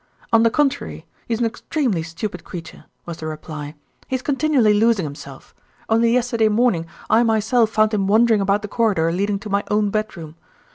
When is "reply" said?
3.27-3.75